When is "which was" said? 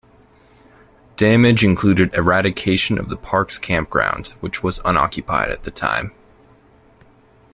4.39-4.81